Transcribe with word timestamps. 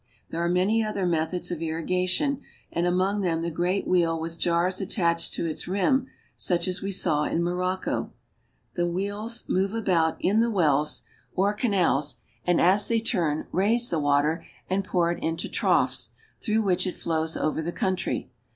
There 0.31 0.43
are 0.43 0.49
many 0.49 0.83
other 0.83 1.05
methods 1.05 1.51
of 1.51 1.61
irrigation, 1.61 2.41
and 2.71 2.87
among 2.87 3.23
em 3.23 3.43
the 3.43 3.51
great 3.51 3.85
wheel 3.85 4.19
with 4.19 4.39
jars 4.39 4.81
attached 4.81 5.35
to 5.35 5.45
its 5.45 5.67
rim, 5.67 6.07
such 6.35 6.67
as 6.67 6.83
s 6.83 6.97
saw 6.97 7.25
in 7.25 7.43
Morocco. 7.43 8.11
The 8.73 8.87
wheels 8.87 9.45
move 9.47 9.75
about 9.75 10.17
in 10.19 10.39
the 10.39 10.49
wells 10.49 11.03
n 11.37 11.43
92 11.43 11.43
AFRICA 11.43 11.43
or 11.43 11.53
canals, 11.53 12.15
and, 12.47 12.59
as 12.59 12.87
they 12.87 12.99
turn, 12.99 13.45
raise 13.51 13.91
the 13.91 13.99
water 13.99 14.43
and 14.67 14.83
pour 14.83 15.11
it 15.11 15.21
into 15.23 15.47
troughs, 15.47 16.09
through 16.41 16.63
which 16.63 16.87
it 16.87 16.95
flows 16.97 17.37
over 17.37 17.61
the 17.61 17.71
country. 17.71 18.31